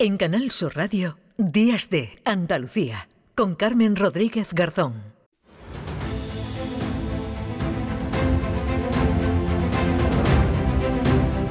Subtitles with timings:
[0.00, 5.14] En Canal Sur Radio, Días de Andalucía, con Carmen Rodríguez Garzón.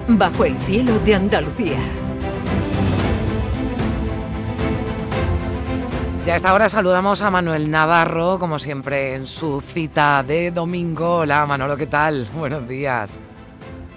[0.09, 1.79] Bajo el cielo de Andalucía.
[6.25, 11.19] Ya a esta hora saludamos a Manuel Navarro, como siempre en su cita de domingo.
[11.19, 12.27] Hola Manolo, ¿qué tal?
[12.35, 13.21] Buenos días.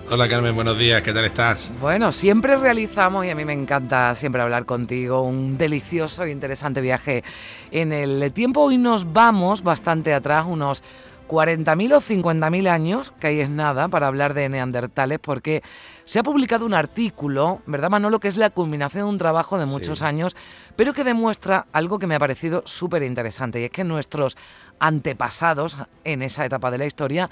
[0.09, 1.73] Hola Carmen, buenos días, ¿qué tal estás?
[1.81, 6.81] Bueno, siempre realizamos, y a mí me encanta siempre hablar contigo, un delicioso e interesante
[6.81, 7.25] viaje
[7.73, 8.61] en el tiempo.
[8.63, 10.85] Hoy nos vamos bastante atrás, unos
[11.29, 15.65] 40.000 o 50.000 años, que ahí es nada para hablar de neandertales, porque
[16.05, 19.67] se ha publicado un artículo, ¿verdad Manolo?, que es la culminación de un trabajo de
[19.67, 20.37] muchos años,
[20.77, 24.37] pero que demuestra algo que me ha parecido súper interesante, y es que nuestros
[24.79, 27.29] antepasados en esa etapa de la historia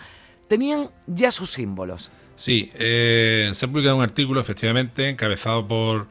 [0.48, 2.10] tenían ya sus símbolos.
[2.36, 6.08] Sí, eh, se ha publicado un artículo, efectivamente, encabezado por,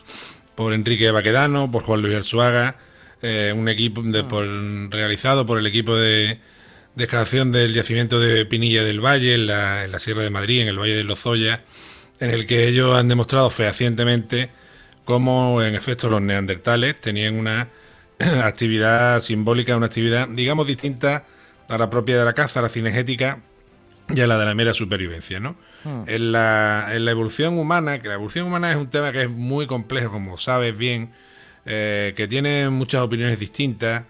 [0.55, 2.77] por Enrique Baquedano, por Juan Luis Arzuaga,
[3.22, 4.91] eh, un equipo de, mm.
[4.91, 6.40] realizado por el equipo de,
[6.98, 10.96] excavación del yacimiento de Pinilla del Valle, en la, Sierra de Madrid, en el Valle
[10.96, 11.62] de Lozoya,
[12.20, 14.49] en el que ellos han demostrado fehacientemente
[15.05, 17.70] cómo, en efecto, los neandertales tenían una
[18.43, 21.26] actividad simbólica, una actividad, digamos, distinta
[21.70, 23.40] a la propia de la caza, a la cinegética
[24.13, 25.58] y a la de la mera supervivencia, ¿no?
[25.84, 26.03] Hmm.
[26.07, 29.29] En, la, en, la, evolución humana, que la evolución humana es un tema que es
[29.29, 31.12] muy complejo, como sabes bien,
[31.65, 34.05] eh, que tiene muchas opiniones distintas,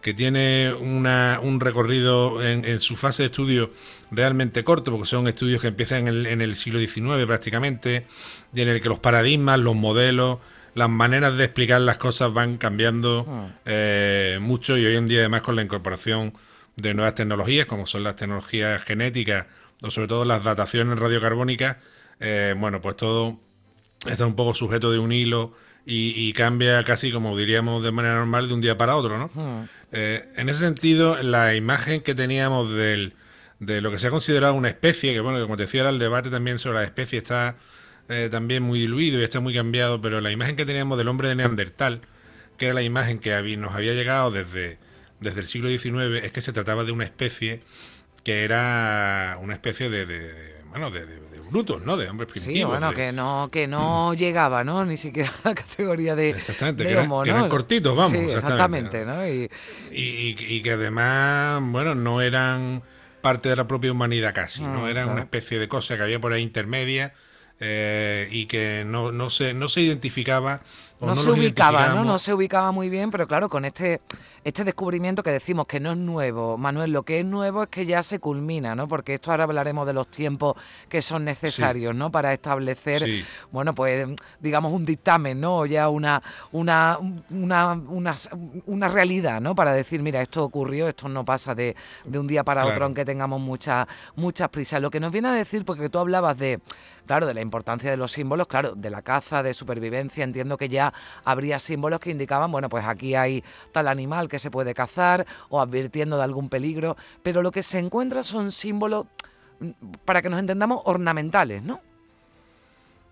[0.00, 3.72] que tiene una, un recorrido en, su fase de estudio
[4.10, 8.06] realmente corto, porque son estudios que empiezan en el, en el siglo XIX prácticamente,
[8.54, 10.38] y en el que los paradigmas, los modelos,
[10.74, 13.58] las maneras de explicar las cosas van cambiando hmm.
[13.66, 16.32] eh, mucho y hoy en día además con la incorporación
[16.76, 19.46] de nuevas tecnologías, como son las tecnologías genéticas
[19.82, 21.76] o sobre todo las dataciones radiocarbónicas,
[22.20, 23.38] eh, bueno, pues todo
[24.06, 25.54] está un poco sujeto de un hilo
[25.90, 29.30] y, cambia casi, como diríamos, de manera normal de un día para otro, ¿no?
[29.32, 29.68] Hmm.
[29.90, 33.14] Eh, en ese sentido, la imagen que teníamos del,
[33.58, 36.28] de lo que se ha considerado una especie, que bueno, como te decía, el debate
[36.28, 37.56] también sobre la especie está
[38.10, 41.28] eh, también muy diluido y está muy cambiado, pero la imagen que teníamos del hombre
[41.28, 42.02] de Neandertal,
[42.58, 44.78] que era la imagen que nos había llegado desde,
[45.20, 47.62] desde el siglo XIX, es que se trataba de una especie
[48.28, 51.06] que era una especie de, bueno, de,
[51.50, 51.96] brutos, ¿no?
[51.96, 52.58] De hombres primitivos.
[52.58, 54.84] Sí, bueno, que no, que no llegaba, ¿no?
[54.84, 58.12] Ni siquiera a la categoría de, exactamente, que, eran, cortitos, vamos.
[58.12, 59.26] Sí, exactamente, ¿no?
[59.26, 59.48] Y,
[59.90, 62.82] y, que además, bueno, no eran
[63.22, 64.82] parte de la propia humanidad casi, ¿no?
[64.82, 67.14] Mm, eran una especie de cosa que había por ahí intermedia
[67.60, 70.60] eh, y que no, no, se, no se identificaba.
[71.00, 72.04] No, se ubicaba, ¿no?
[72.04, 74.00] No se ubicaba muy bien, pero claro, con este
[74.48, 77.84] este descubrimiento que decimos que no es nuevo, Manuel, lo que es nuevo es que
[77.84, 78.88] ya se culmina, ¿no?
[78.88, 80.56] Porque esto ahora hablaremos de los tiempos
[80.88, 82.10] que son necesarios, ¿no?
[82.10, 84.08] Para establecer, bueno, pues
[84.40, 85.58] digamos un dictamen, ¿no?
[85.58, 86.22] O ya una,
[86.52, 87.78] una, una,
[88.66, 89.54] una, realidad, ¿no?
[89.54, 93.04] Para decir, mira, esto ocurrió, esto no pasa de, de un día para otro, aunque
[93.04, 93.86] tengamos mucha,
[94.16, 94.80] muchas prisas.
[94.80, 96.60] Lo que nos viene a decir, porque tú hablabas de,
[97.08, 100.68] claro, de la importancia de los símbolos, claro, de la caza, de supervivencia, entiendo que
[100.68, 100.92] ya
[101.24, 103.42] habría símbolos que indicaban, bueno, pues aquí hay
[103.72, 107.78] tal animal que se puede cazar o advirtiendo de algún peligro, pero lo que se
[107.78, 109.06] encuentra son símbolos,
[109.58, 109.70] mm,
[110.04, 111.80] para que nos entendamos, ornamentales, ¿no?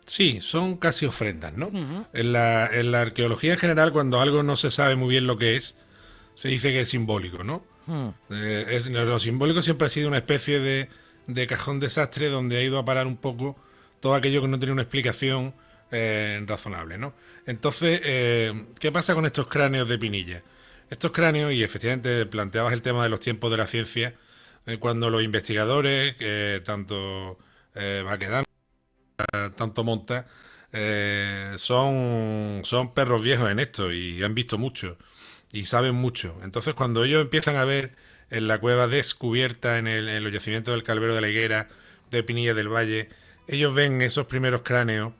[0.04, 1.70] Sí, son casi ofrendas, ¿no?
[2.12, 5.36] en, la, en, la, arqueología en general, cuando algo no se sabe muy bien lo
[5.36, 5.74] que es,
[6.36, 7.64] se dice que es simbólico, ¿no?
[7.86, 8.10] Hmm.
[8.30, 10.88] Eh, lo simbólico siempre ha sido una especie de,
[11.26, 13.56] de, cajón desastre donde ha ido a parar un poco
[14.00, 15.54] todo aquello que no tiene una explicación
[15.90, 17.14] eh, razonable, ¿no?
[17.46, 20.42] Entonces, eh, ¿qué pasa con estos cráneos de Pinilla?
[20.90, 24.14] Estos cráneos, y efectivamente planteabas el tema de los tiempos de la ciencia,
[24.66, 26.16] eh, cuando los investigadores,
[26.64, 27.38] tanto
[27.74, 28.44] Baquedano,
[29.56, 30.26] tanto Monta,
[31.56, 34.98] son, son perros viejos en esto y han visto mucho
[35.52, 36.38] y saben mucho.
[36.42, 37.96] Entonces, cuando ellos empiezan a ver
[38.30, 41.68] en la cueva descubierta en, el, en del Calvero de la Higuera,
[42.10, 43.08] de Pinilla del Valle,
[43.46, 45.12] ellos ven esos primeros cráneos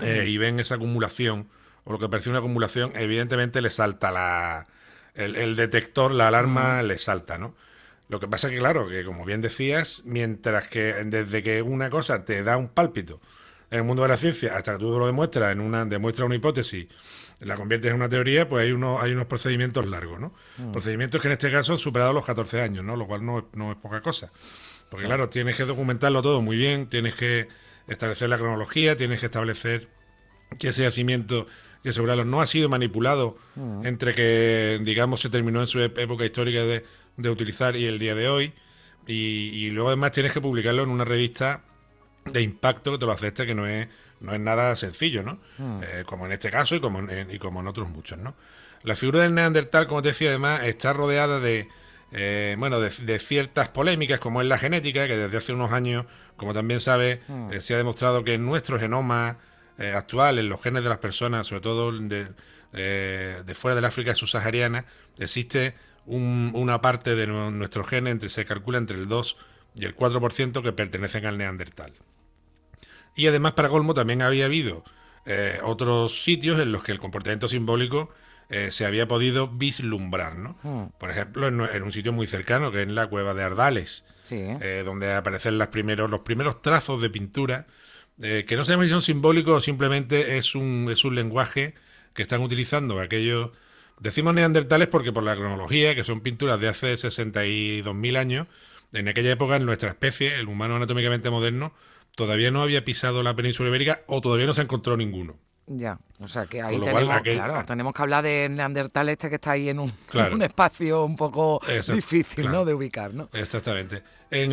[0.00, 1.48] y ven esa acumulación,
[1.84, 4.66] o lo que parece una acumulación, evidentemente les salta la,
[5.14, 7.54] el, detector, la alarma le salta, ¿no?
[8.08, 11.90] Lo que pasa es que, claro, que como bien decías, mientras que desde que una
[11.90, 13.20] cosa te da un pálpito
[13.70, 16.36] en el mundo de la ciencia, hasta que tú lo demuestras, en una, demuestras una
[16.36, 16.86] hipótesis,
[17.40, 20.32] la conviertes en una teoría, pues hay, uno, hay unos procedimientos largos, ¿no?
[20.56, 20.72] Mm.
[20.72, 22.96] Procedimientos que en este caso han superado los 14 años, ¿no?
[22.96, 24.32] Lo cual no, no es poca cosa.
[24.90, 27.48] Porque, claro, tienes que documentarlo todo muy bien, tienes que
[27.86, 29.88] establecer la cronología, tienes que establecer
[30.58, 31.46] que ese yacimiento
[31.84, 32.24] y asegurarlo.
[32.24, 33.86] No ha sido manipulado mm.
[33.86, 36.84] entre que, digamos, se terminó en su época histórica de,
[37.28, 38.54] utilizar y el día de hoy.
[39.06, 41.62] Y, luego además tienes que publicarlo en una revista
[42.26, 43.88] de impacto que te lo acepte, que no es
[44.20, 45.38] no es nada sencillo, ¿no?
[45.58, 45.80] Hmm.
[45.82, 48.34] Eh, como en este caso y como en, y como en otros muchos, ¿no?
[48.82, 51.68] La figura del neandertal, como te decía, además, está rodeada de,
[52.12, 56.06] eh, bueno, de, ciertas polémicas, como es la genética, que desde hace unos años,
[56.36, 57.52] como también sabes, hmm.
[57.52, 59.38] eh, se ha demostrado que en nuestro genoma
[59.94, 62.26] actual, en los genes de las personas, sobre todo de,
[62.72, 64.86] de fuera del África subsahariana,
[65.20, 65.76] existe
[66.08, 69.36] una parte de nuestro genes, entre, se calcula entre el 2
[69.76, 71.92] y el 4% que pertenecen al neandertal.
[73.14, 74.84] Y además, para Colmo, también había habido
[75.26, 78.10] eh, otros sitios en los que el comportamiento simbólico
[78.48, 80.58] eh, se había podido vislumbrar, ¿no?
[80.62, 80.88] Hmm.
[80.98, 85.12] Por ejemplo, en, un sitio muy cercano, que es la cueva de Ardales, eh, donde
[85.12, 87.66] aparecen las primeros, los primeros trazos de pintura,
[88.18, 91.74] que no sabemos si son simbólicos o simplemente es un, es un lenguaje
[92.14, 93.50] que están utilizando aquellos...
[94.00, 98.48] Decimos neandertales porque por la cronología, que son pinturas de hace 62.000 años,
[98.92, 101.74] en aquella época en nuestra especie, el humano anatómicamente moderno,
[102.16, 105.36] todavía no había pisado la península ibérica o todavía no se encontró ninguno.
[105.70, 109.50] Ya, o sea que ahí tenemos, claro, tenemos que hablar de Neandertal este que está
[109.52, 109.92] ahí en un,
[110.32, 111.60] un espacio un poco
[111.92, 112.64] difícil ¿no?
[112.64, 113.12] de ubicar.
[113.12, 113.28] ¿no?
[113.34, 114.02] Exactamente.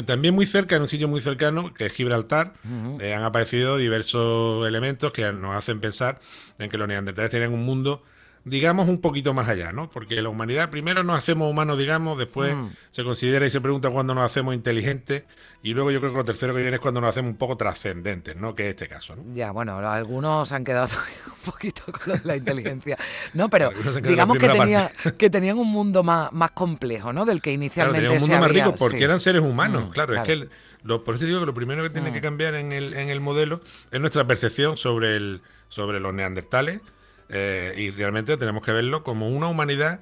[0.05, 2.53] también muy cerca, en un sitio muy cercano, que es Gibraltar,
[2.99, 6.19] eh, han aparecido diversos elementos que nos hacen pensar
[6.59, 8.03] en que los neandertales tenían un mundo
[8.45, 9.89] digamos, un poquito más allá, ¿no?
[9.89, 12.67] Porque la humanidad, primero nos hacemos humanos, digamos, después mm.
[12.91, 15.23] se considera y se pregunta cuándo nos hacemos inteligentes,
[15.63, 17.57] y luego yo creo que lo tercero que viene es cuando nos hacemos un poco
[17.57, 18.53] trascendentes, ¿no?
[18.53, 19.23] Que es este caso, ¿no?
[19.33, 20.95] Ya, bueno, algunos han quedado
[21.27, 22.97] un poquito con la inteligencia.
[23.33, 23.71] No, pero
[24.03, 27.25] digamos que, tenía, que tenían un mundo más, más complejo, ¿no?
[27.25, 30.21] Del que inicialmente claro, un mundo más rico porque eran seres humanos, mm, claro, es
[30.21, 30.49] que...
[30.83, 32.13] lo, por eso digo que lo primero que tiene mm.
[32.13, 36.81] que cambiar en el, en el modelo es nuestra percepción sobre, el, sobre los neandertales,
[37.29, 40.01] eh, y realmente tenemos que verlo como una humanidad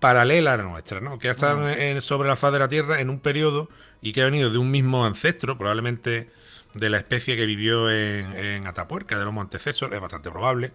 [0.00, 1.18] paralela a la nuestra, ¿no?
[1.18, 1.66] que ha estado
[2.00, 3.68] sobre la faz de la Tierra en un periodo
[4.02, 6.30] y que ha venido de un mismo ancestro, probablemente
[6.74, 10.72] de la especie que vivió en, Atapuerca, de los Montecesor, es bastante probable,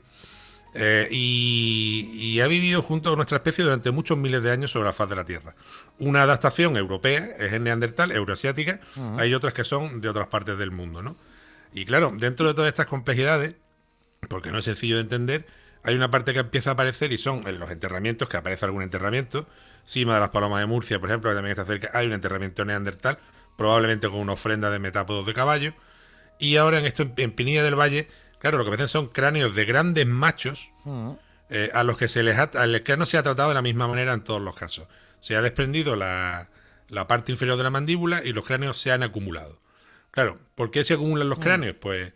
[0.73, 4.93] eh, y, ha vivido junto a nuestra especie durante muchos miles de años sobre la
[4.93, 5.55] faz de la Tierra.
[5.99, 8.79] Una adaptación europea es el neandertal, euroasiática,
[9.17, 11.15] hay otras que son de otras partes del mundo, ¿no?
[11.73, 13.55] Y claro, dentro de todas estas complejidades,
[14.27, 15.45] porque no es sencillo de entender,
[15.83, 18.83] hay una parte que empieza a aparecer y son en los enterramientos, que aparece algún
[18.83, 19.47] enterramiento.
[19.85, 22.65] Cima de las Palomas de Murcia, por ejemplo, que también está cerca, hay un enterramiento
[22.65, 23.17] neandertal,
[23.57, 25.73] probablemente con una ofrenda de metápodos de caballo.
[26.37, 28.07] Y ahora en esto, en Pinilla del Valle,
[28.39, 31.11] claro, lo que ven son cráneos de grandes machos mm.
[31.49, 33.87] eh, a los que se les ha, al no se ha tratado de la misma
[33.87, 34.87] manera en todos los casos.
[35.21, 36.49] Se ha desprendido la,
[36.87, 39.59] la parte inferior de la mandíbula y los cráneos se han acumulado.
[40.11, 41.41] Claro, ¿por qué se acumulan los mm.
[41.41, 41.75] cráneos?
[41.79, 42.13] Pues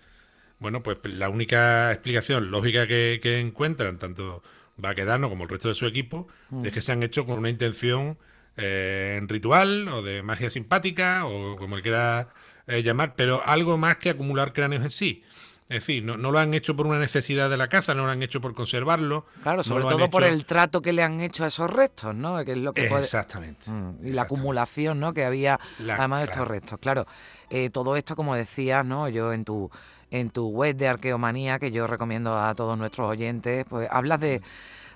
[0.63, 4.41] bueno, pues la única explicación lógica que, encuentran, tanto
[4.77, 6.27] Baquedano como el resto de su equipo,
[6.63, 8.17] es que se han hecho con una intención
[8.55, 12.29] eh, ritual o de magia simpática o como quiera
[12.65, 15.23] eh, llamar, pero algo más que acumular cráneos en sí.
[15.67, 18.23] Es decir, no, lo han hecho por una necesidad de la caza, no lo han
[18.23, 19.25] hecho por conservarlo.
[19.41, 22.43] Claro, sobre todo por el trato que le han hecho a esos restos, ¿no?
[22.45, 23.69] Que es lo que Exactamente.
[23.69, 25.13] Mm, y la acumulación, ¿no?
[25.13, 26.79] Que había además de estos restos.
[26.79, 27.05] Claro,
[27.49, 29.09] eh, todo esto, como decías, ¿no?
[29.09, 29.69] Yo en tu
[30.13, 34.41] en tu web de Arqueomanía, que yo recomiendo a todos nuestros oyentes, pues hablas de,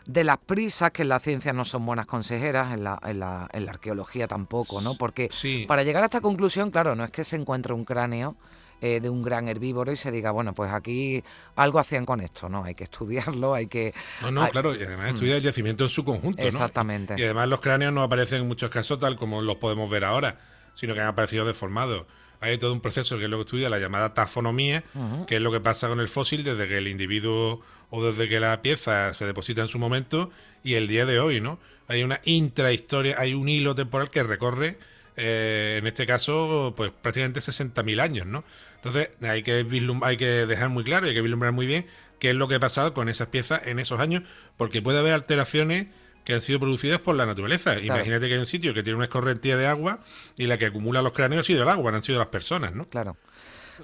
[0.05, 3.65] las prisas, que en la ciencia no son buenas consejeras, en la, en la, en
[3.65, 4.95] la arqueología tampoco, ¿no?
[4.95, 5.31] Porque
[5.67, 8.35] para llegar a esta conclusión, claro, no es que se encuentre un cráneo
[8.79, 11.23] eh, de un gran herbívoro y se diga, bueno, pues aquí
[11.55, 12.63] algo hacían con esto, ¿no?
[12.63, 13.95] Hay que estudiarlo, hay que...
[14.21, 17.15] No, no, claro, y además estudiar el yacimiento en su conjunto, Exactamente.
[17.17, 20.37] Y, además los cráneos no aparecen en muchos casos tal como los podemos ver ahora,
[20.75, 22.05] sino que han aparecido deformados
[22.39, 24.83] hay todo un proceso que es lo que estudia la llamada tafonomía,
[25.27, 28.39] que es lo que pasa con el fósil desde que el individuo o desde que
[28.39, 30.29] la pieza se deposita en su momento
[30.63, 31.59] y el día de hoy, ¿no?
[31.87, 34.77] Hay una intrahistoria, hay un hilo temporal que recorre,
[35.15, 38.43] eh, en este caso, pues prácticamente 60.000 años, ¿no?
[38.75, 39.65] Entonces hay que,
[40.03, 41.85] hay que dejar muy claro y hay que vislumbrar muy bien
[42.19, 44.23] qué es lo que ha pasado con esas piezas en esos años,
[44.57, 45.87] porque puede haber alteraciones
[46.27, 47.79] que han sido producidas por la naturaleza.
[47.79, 50.01] Imagínate que hay un sitio que tiene una escorrentía de agua
[50.37, 52.75] y la que acumula los cráneos ha sido el agua, no han sido las personas,
[52.75, 52.83] ¿no?
[52.89, 53.15] Claro.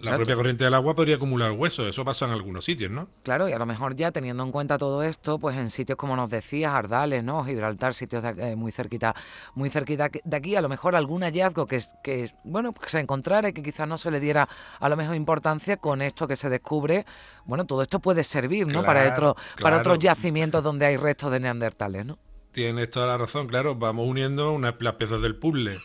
[0.02, 3.08] La propia corriente del agua podría acumular huesos, eso pasa en algunos sitios, ¿no?
[3.24, 6.18] Claro, y a lo mejor ya teniendo en cuenta todo esto, pues en sitios como
[6.18, 7.46] nos decías, Ardales, ¿no?
[7.46, 9.16] Gibraltar, sitios eh, muy cerquita,
[9.56, 13.48] muy cerquita de aquí, a lo mejor algún hallazgo que, que bueno, que se encontrara
[13.48, 14.50] y que quizás no se le diera
[14.82, 17.06] a lo mejor importancia con esto que se descubre,
[17.46, 18.84] bueno, todo esto puede servir, ¿no?
[18.84, 22.18] para otro, para otros yacimientos donde hay restos de neandertales, ¿no?
[22.54, 25.80] Tienes toda la razón, claro, vamos uniendo una, las piezas del puzzle.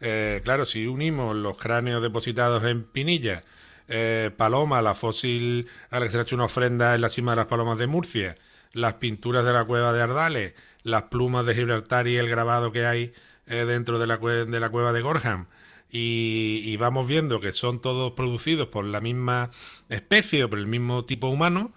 [0.00, 3.42] Eh, claro, si unimos los cráneos depositados en Pinilla,
[3.88, 7.08] eh, Paloma, la fósil a la que se le ha hecho una ofrenda en la
[7.08, 8.36] cima de las Palomas de Murcia,
[8.72, 12.86] las pinturas de la cueva de Ardales, las plumas de Gibraltar y el grabado que
[12.86, 13.12] hay
[13.48, 15.46] eh, dentro de la, de la cueva de Gorham,
[15.90, 19.50] y, vamos viendo que son todos producidos por la misma
[19.90, 21.72] especie o por el mismo tipo humano,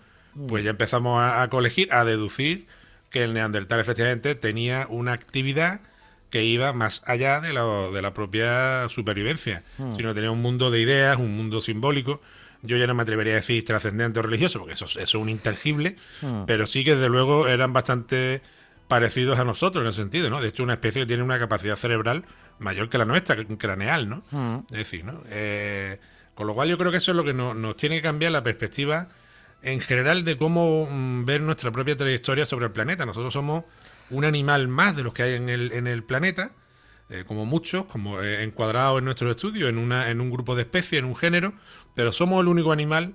[0.48, 2.68] pues ya empezamos a, colegir, a deducir
[3.16, 5.80] que el neandertal efectivamente tenía una actividad
[6.30, 9.96] que iba más allá de la, de la propia supervivencia, hmm.
[9.96, 12.20] sino tenía un mundo de ideas, un mundo simbólico.
[12.62, 15.96] Yo ya no me atrevería a decir trascendente o religioso, porque eso, es un intangible,
[16.22, 16.44] hmm.
[16.46, 18.42] pero sí que desde luego eran bastante
[18.90, 20.42] parecidos a nosotros en el sentido, ¿no?
[20.42, 22.26] De hecho, una especie que tiene una capacidad cerebral
[22.60, 24.24] mayor que la nuestra, craneal, ¿no?
[24.30, 24.66] Hmm.
[24.72, 25.24] Es decir, ¿no?
[25.30, 26.02] Eh,
[26.34, 28.44] con lo cual yo creo que eso es lo que nos tiene que cambiar la
[28.44, 29.08] perspectiva
[29.62, 33.06] en general de cómo mm, ver nuestra propia trayectoria sobre el planeta.
[33.06, 33.66] Nosotros somos
[34.10, 36.52] un animal más de los que hay en el, en el planeta,
[37.10, 41.06] eh, como muchos, como eh, encuadrados en nuestro estudio, en, un grupo de especies, en
[41.06, 41.54] un género,
[41.94, 43.14] pero somos el único animal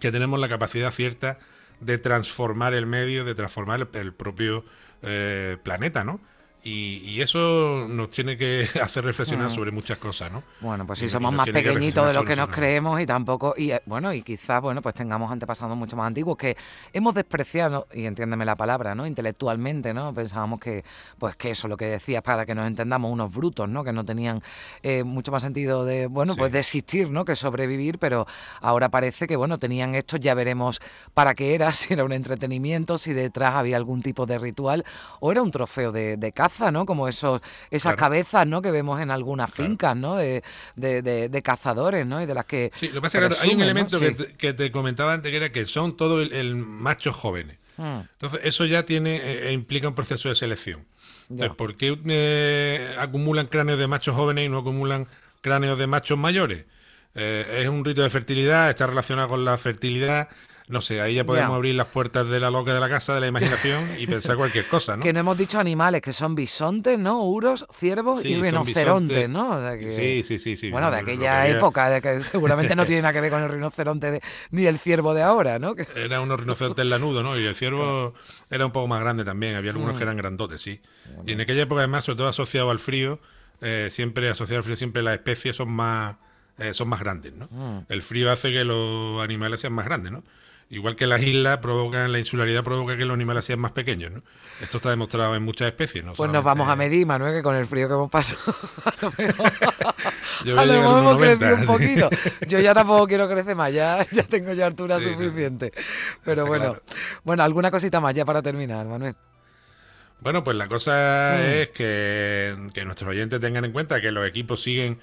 [0.00, 1.38] que tenemos la capacidad cierta
[1.80, 4.64] de transformar el medio, de transformar el, propio
[5.02, 6.20] eh, planeta, ¿no?
[6.62, 9.54] Y, eso nos tiene que hacer reflexionar hmm.
[9.54, 10.42] sobre muchas cosas, ¿no?
[10.60, 13.82] Bueno, pues sí, somos más pequeñitos de lo que nos creemos y tampoco, y eh,
[13.86, 16.56] bueno, y quizás, bueno, pues tengamos antepasados mucho más antiguos que
[16.92, 19.06] hemos despreciado, y entiéndeme la palabra, ¿no?
[19.06, 20.12] Intelectualmente, ¿no?
[20.12, 20.84] Pensábamos que,
[21.18, 23.82] pues que eso, lo que decías, para que nos entendamos, unos brutos, ¿no?
[23.82, 24.42] Que no tenían
[24.82, 27.24] eh, mucho más sentido de, bueno, pues de existir, ¿no?
[27.24, 28.26] Que sobrevivir, pero
[28.60, 30.80] ahora parece que, bueno, tenían esto, ya veremos
[31.14, 34.84] para qué era, si era un entretenimiento, si detrás había algún tipo de ritual,
[35.20, 36.86] o era un trofeo de, de caza ¿no?
[36.86, 37.40] Como esos,
[37.70, 38.62] esas cabezas, ¿no?
[38.62, 40.16] Que vemos en algunas fincas, ¿no?
[40.16, 40.42] De,
[40.76, 42.22] de, cazadores, ¿no?
[42.22, 42.70] Y de las que...
[42.74, 43.98] Sí, lo que pasa es que hay un elemento
[44.38, 47.58] que, te, comentaba antes que era que son todos el, machos jóvenes.
[47.76, 48.00] Hmm.
[48.12, 50.86] Entonces, eso ya tiene eh, eh, implica un proceso de selección.
[51.30, 55.06] Entonces, ¿por qué eh, acumulan cráneos de machos jóvenes y no acumulan
[55.40, 56.64] cráneos de machos mayores?
[57.12, 60.28] es un rito de fertilidad, está relacionado con la fertilidad,
[60.70, 63.20] no sé, ahí ya podemos abrir las puertas de la loca de la casa, de
[63.20, 65.02] la imaginación y pensar cualquier cosa, ¿no?
[65.10, 67.24] Que no hemos dicho animales, que son bisontes, ¿no?
[67.24, 69.60] Uros, ciervos y rinocerontes, ¿no?
[69.78, 70.70] sí, sí, sí, sí.
[70.70, 74.20] Bueno, de aquella época, de que seguramente no tiene nada que ver con el rinoceronte
[74.52, 75.74] ni el ciervo de ahora, ¿no?
[75.96, 77.38] Era unos rinocerontes lanudos, ¿no?
[77.38, 78.14] Y el ciervo
[78.48, 80.80] era un poco más grande también, había algunos que eran grandotes, sí.
[81.26, 83.18] Y en aquella época, además, sobre todo asociado al frío,
[83.60, 86.16] eh, siempre asociado al frío, siempre las especies son más...
[86.58, 87.46] Eh, son más grandes, ¿no?
[87.50, 87.86] Mm.
[87.88, 90.22] El frío hace que los animales sean más grandes, ¿no?
[90.72, 94.22] Igual que las islas provocan, la insularidad provoca que los animales sean más pequeños, ¿no?
[94.62, 96.12] Esto está demostrado en muchas especies, ¿no?
[96.12, 98.54] Pues nos vamos a medir, Manuel, que con el frío que hemos pasado,
[100.44, 102.08] Yo a lo mejor hemos crecido un poquito.
[102.46, 105.72] Yo ya tampoco quiero crecer más, ya, ya tengo ya altura suficiente.
[106.24, 106.76] Pero bueno,
[107.24, 109.16] bueno, alguna cosita más ya para terminar, Manuel.
[110.20, 111.40] Bueno, pues la cosa mm.
[111.40, 115.00] es que, que nuestros oyentes tengan en cuenta que los equipos siguen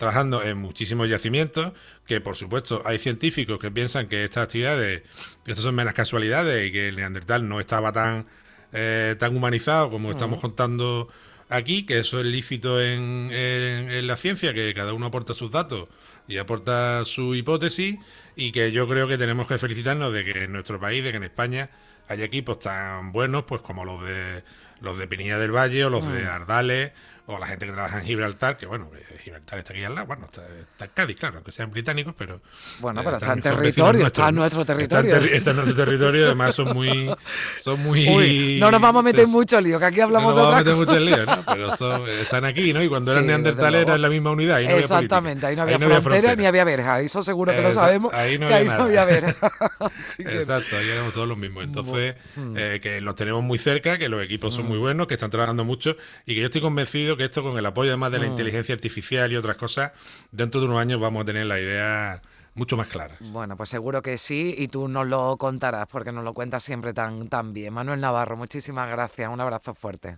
[0.00, 1.74] trabajando en muchísimos yacimientos,
[2.06, 5.02] que por supuesto hay científicos que piensan que estas actividades,
[5.46, 8.24] estas son meras casualidades y que el neandertal no estaba tan,
[8.72, 11.10] eh, tan humanizado como estamos contando
[11.50, 15.90] aquí, que eso es lícito en, en, la ciencia, que cada uno aporta sus datos
[16.26, 17.94] y aporta su hipótesis
[18.36, 21.18] y que yo creo que tenemos que felicitarnos de que en nuestro país, de que
[21.18, 21.68] en España
[22.08, 24.44] haya equipos tan buenos pues como los de
[24.80, 26.92] los de Pinilla del Valle o los de Ardales
[27.30, 28.90] o la gente que trabaja en Gibraltar, que bueno,
[29.22, 30.42] Gibraltar está aquí al lado, bueno, está,
[30.84, 32.40] en Cádiz, claro, aunque sean británicos, pero...
[32.80, 35.16] Bueno, pero está en territorio, está en nuestro territorio.
[35.16, 37.10] Está en, nuestro territorio, además son muy...
[37.60, 40.54] Son muy no nos vamos a meter mucho lío, que aquí hablamos no nos vamos
[40.54, 41.44] a meter mucho lío, ¿no?
[41.46, 42.82] Pero están aquí, ¿no?
[42.82, 45.78] Y cuando eran neandertales era en la misma unidad, ahí no Exactamente, ahí no había,
[45.78, 49.50] frontera ni había verja, eso seguro que lo sabemos, ahí no había, no había verja.
[50.18, 51.64] Exacto, ahí éramos todos los mismos.
[51.64, 52.56] Entonces, mm.
[52.56, 54.68] eh, que los tenemos muy cerca, que los equipos son mm.
[54.68, 55.96] muy buenos, que están trabajando mucho
[56.26, 58.30] y que yo estoy convencido que esto con el apoyo además de la mm.
[58.30, 59.92] inteligencia artificial y otras cosas,
[60.32, 62.22] dentro de unos años vamos a tener la idea
[62.54, 63.16] mucho más clara.
[63.20, 66.94] Bueno, pues seguro que sí y tú nos lo contarás porque nos lo cuentas siempre
[66.94, 67.74] tan, tan bien.
[67.74, 69.30] Manuel Navarro, muchísimas gracias.
[69.30, 70.16] Un abrazo fuerte.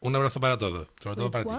[0.00, 1.50] Un abrazo para todos, sobre todo para ti.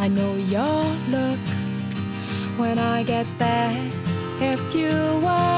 [0.00, 1.40] I know your look
[2.56, 3.90] when I get there.
[4.40, 5.57] If you want.